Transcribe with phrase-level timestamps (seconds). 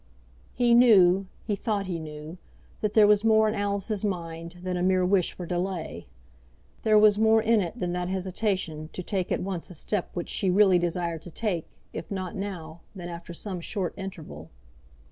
[0.55, 2.39] He knew, he thought he knew,
[2.79, 6.07] that there was more in Alice's mind than a mere wish for delay.
[6.81, 10.29] There was more in it than that hesitation to take at once a step which
[10.29, 14.49] she really desired to take, if not now, then after some short interval.